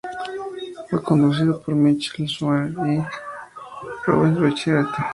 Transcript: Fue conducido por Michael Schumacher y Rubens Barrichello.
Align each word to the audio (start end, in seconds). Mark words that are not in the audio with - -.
Fue 0.89 1.03
conducido 1.03 1.61
por 1.61 1.75
Michael 1.75 2.27
Schumacher 2.27 2.73
y 2.91 3.03
Rubens 4.07 4.39
Barrichello. 4.39 4.87